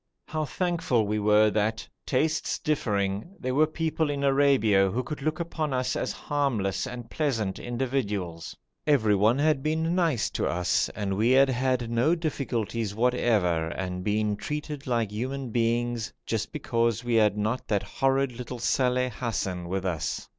[0.29, 5.39] How thankful we were that, tastes differing, there were people in Arabia who could look
[5.39, 8.57] upon us as harmless and pleasant individuals.
[8.87, 14.37] Everyone had been nice to us, and we had had no difficulties whatever, and been
[14.37, 19.85] treated like human beings, just because we had not that horrid little Saleh Hassan with
[19.85, 20.27] us.